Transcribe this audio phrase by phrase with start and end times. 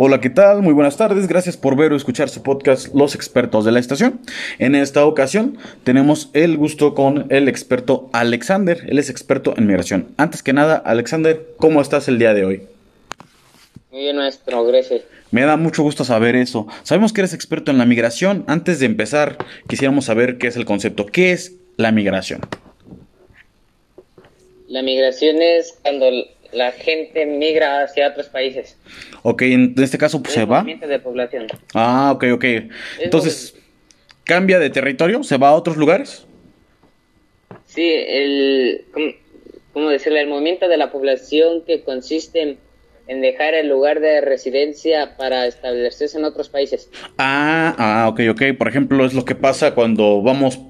[0.00, 0.62] Hola, ¿qué tal?
[0.62, 1.26] Muy buenas tardes.
[1.26, 4.20] Gracias por ver o escuchar su podcast Los expertos de la estación.
[4.60, 8.84] En esta ocasión tenemos el gusto con el experto Alexander.
[8.86, 10.14] Él es experto en migración.
[10.16, 12.62] Antes que nada, Alexander, ¿cómo estás el día de hoy?
[13.90, 15.02] Muy bien, maestro, gracias.
[15.30, 16.66] Me da mucho gusto saber eso.
[16.82, 18.44] Sabemos que eres experto en la migración.
[18.46, 19.36] Antes de empezar,
[19.68, 21.06] quisiéramos saber qué es el concepto.
[21.06, 22.40] ¿Qué es la migración?
[24.68, 26.10] La migración es cuando
[26.52, 28.76] la gente migra hacia otros países.
[29.22, 30.62] Ok, en este caso pues, se va.
[30.62, 31.46] de población.
[31.74, 32.44] Ah, ok, ok.
[33.00, 33.54] Entonces,
[34.24, 35.22] ¿cambia de territorio?
[35.22, 36.26] ¿Se va a otros lugares?
[37.66, 38.84] Sí, el,
[39.72, 40.22] ¿cómo, decirle?
[40.22, 42.58] El movimiento de la población que consiste en,
[43.08, 46.90] dejar el lugar de residencia para establecerse en otros países.
[47.16, 48.42] Ah, ah, ok, ok.
[48.56, 50.60] Por ejemplo, es lo que pasa cuando vamos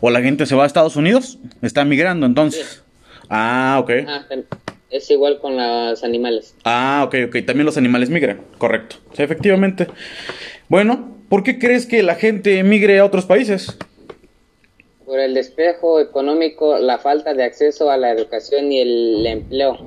[0.00, 2.82] o la gente se va a Estados Unidos, está migrando entonces.
[3.28, 3.90] Ah, ok.
[4.06, 4.24] Ah,
[4.90, 6.54] es igual con los animales.
[6.64, 7.44] Ah, ok, ok.
[7.44, 8.40] También los animales migran.
[8.56, 8.96] Correcto.
[9.12, 9.86] Sí, efectivamente.
[10.68, 13.76] Bueno, ¿por qué crees que la gente migre a otros países?
[15.04, 19.78] Por el despejo económico, la falta de acceso a la educación y el empleo.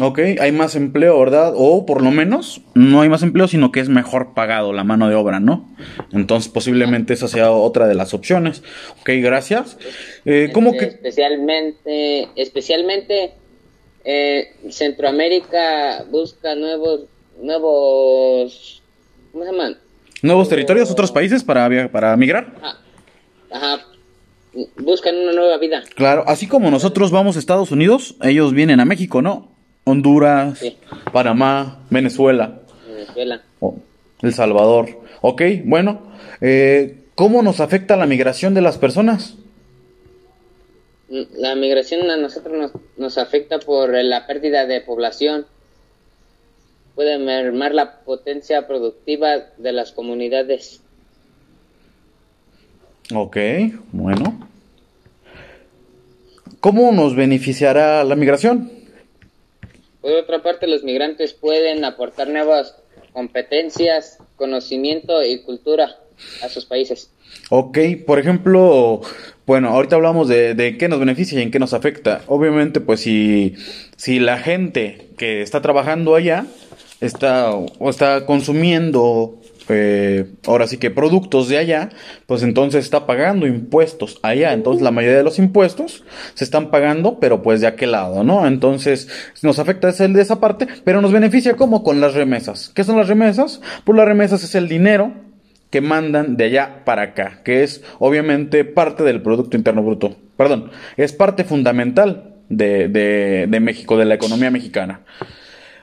[0.00, 1.52] Ok, hay más empleo, ¿verdad?
[1.54, 5.08] O por lo menos no hay más empleo, sino que es mejor pagado la mano
[5.08, 5.68] de obra, ¿no?
[6.12, 8.62] Entonces posiblemente esa sea otra de las opciones.
[9.00, 9.76] Ok, gracias.
[10.24, 10.86] Eh, ¿Cómo que...?
[10.86, 13.34] Especialmente, especialmente
[14.04, 17.02] eh, Centroamérica busca nuevos,
[17.42, 18.82] nuevos,
[19.30, 19.78] ¿cómo se llaman?
[20.22, 22.54] ¿Nuevos territorios, otros países para, para migrar?
[23.50, 23.80] Ajá.
[24.78, 25.82] Buscan una nueva vida.
[25.94, 29.51] Claro, así como nosotros vamos a Estados Unidos, ellos vienen a México, ¿no?
[29.84, 30.60] Honduras,
[31.12, 32.60] Panamá, Venezuela.
[32.86, 33.42] Venezuela.
[34.20, 35.00] El Salvador.
[35.20, 36.02] Ok, bueno.
[36.40, 39.36] Eh, ¿Cómo nos afecta la migración de las personas?
[41.34, 45.44] la migración a nosotros nos, nos afecta por la pérdida de población.
[46.94, 49.28] Puede mermar la potencia productiva
[49.58, 50.80] de las comunidades.
[53.14, 53.36] Ok,
[53.92, 54.48] bueno.
[56.60, 58.81] ¿Cómo nos beneficiará la migración?
[60.02, 62.76] Por otra parte, los migrantes pueden aportar nuevas
[63.12, 65.96] competencias, conocimiento y cultura
[66.42, 67.10] a sus países.
[67.48, 69.00] Ok, por ejemplo,
[69.46, 72.22] bueno, ahorita hablamos de, de, qué nos beneficia y en qué nos afecta.
[72.26, 73.54] Obviamente, pues si,
[73.96, 76.46] si la gente que está trabajando allá
[77.00, 81.90] está, o está consumiendo eh, ahora sí que productos de allá,
[82.26, 84.52] pues entonces está pagando impuestos allá.
[84.52, 88.46] Entonces la mayoría de los impuestos se están pagando, pero pues de aquel lado, ¿no?
[88.46, 89.08] Entonces
[89.42, 92.70] nos afecta ese de esa parte, pero nos beneficia como con las remesas.
[92.74, 93.60] ¿Qué son las remesas?
[93.84, 95.12] Pues las remesas es el dinero
[95.70, 100.16] que mandan de allá para acá, que es obviamente parte del Producto Interno Bruto.
[100.36, 105.00] Perdón, es parte fundamental de, de, de México, de la economía mexicana.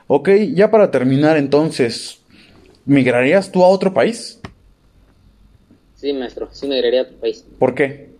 [0.06, 2.19] Ok, ya para terminar entonces,
[2.90, 4.40] ¿migrarías tú a otro país?
[5.94, 7.44] Sí, maestro, sí migraría a otro país.
[7.58, 8.10] ¿Por qué?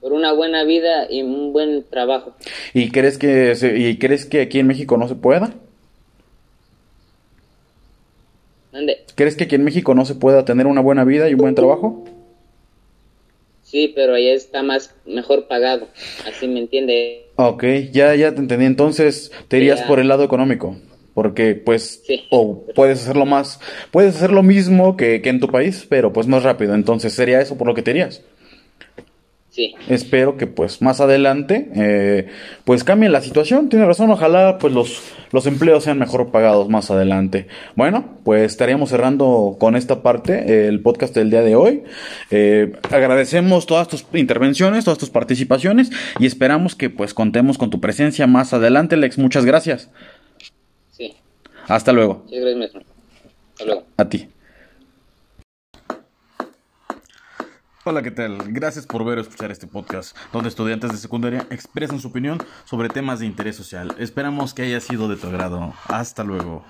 [0.00, 2.34] Por una buena vida y un buen trabajo.
[2.72, 5.54] ¿Y crees que, y crees que aquí en México no se pueda?
[9.14, 11.54] ¿Crees que aquí en México no se pueda tener una buena vida y un buen
[11.54, 12.04] trabajo?
[13.62, 15.88] Sí, pero allá está más mejor pagado,
[16.26, 17.26] así me entiende.
[17.36, 18.64] Ok, ya, ya te entendí.
[18.64, 20.76] Entonces te irías por el lado económico,
[21.16, 23.58] porque pues, o puedes hacerlo más,
[23.90, 26.74] puedes hacer lo mismo que, que en tu país, pero pues más rápido.
[26.74, 28.22] Entonces sería eso por lo que te irías.
[29.88, 32.26] Espero que pues más adelante eh,
[32.66, 33.70] pues cambie la situación.
[33.70, 35.00] Tiene razón, ojalá pues los,
[35.32, 37.46] los empleos sean mejor pagados más adelante.
[37.76, 41.84] Bueno, pues estaríamos cerrando con esta parte el podcast del día de hoy.
[42.30, 47.80] Eh, agradecemos todas tus intervenciones, todas tus participaciones y esperamos que pues contemos con tu
[47.80, 49.16] presencia más adelante, Lex.
[49.16, 49.88] Muchas gracias.
[51.68, 52.24] Hasta luego.
[52.28, 53.86] Sí, gracias, Hasta luego.
[53.96, 54.28] A ti.
[57.84, 58.38] Hola, ¿qué tal?
[58.48, 62.88] Gracias por ver o escuchar este podcast, donde estudiantes de secundaria expresan su opinión sobre
[62.88, 63.94] temas de interés social.
[63.98, 65.72] Esperamos que haya sido de tu agrado.
[65.86, 66.64] Hasta luego.